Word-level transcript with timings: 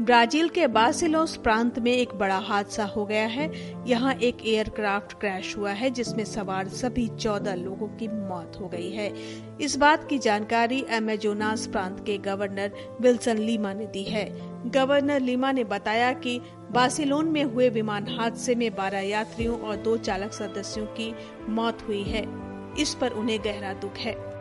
Brazil 0.00 0.48
के 0.48 0.66
बासिलोस 0.66 1.36
प्रांत 1.36 1.78
में 1.78 1.92
एक 1.92 2.08
बड़ा 2.14 2.38
हादसा 2.38 2.84
हो 2.84 3.06
गया 3.06 3.26
है। 3.26 3.52
यहाँ 3.86 4.14
एक 4.14 4.46
एयरक्राफ्ट 4.46 5.20
क्रैश 5.20 5.56
हुआ 5.56 5.70
है, 5.70 5.90
जिसमें 5.90 6.24
सवार 6.24 6.68
सभी 6.68 7.08
चौदह 7.08 7.54
लोगों 7.54 7.88
की 7.88 8.08
मौत 8.08 8.58
हो 8.60 8.68
गई 8.68 8.90
है। 8.90 9.12
इस 9.60 9.76
बात 9.76 10.08
की 10.08 10.18
जानकारी 10.18 10.84
एमेजोनास 10.90 11.66
प्रांत 11.66 12.06
के 12.06 12.18
गवर्नर 12.18 12.72
विल्सन 13.00 13.38
लीमा 13.38 13.72
ने 13.72 13.86
दी 13.86 14.04
है। 14.04 14.32
गवर्नर 14.70 15.20
लीमा 15.20 15.52
ने 15.52 15.64
बताया 15.64 16.12
कि 16.12 16.40
बासिलोन 16.70 17.26
में 17.26 17.44
हुए 17.44 17.68
विमान 17.68 18.06
हादसे 18.08 18.54
में 18.54 18.74
12 18.74 19.00
यात्रियों 19.00 19.60
और 19.60 19.76
दो 19.76 19.96
चालक 19.96 20.32
सदस्यों 20.32 20.86
की 20.86 21.14
मौत 21.48 21.78
हुई 21.88 22.02
है। 22.02 22.26
इस 22.78 22.94
पर 22.94 23.10
उन्हें 23.10 23.40
गहरा 23.40 23.72
दुख 23.72 23.96
है। 23.96 24.37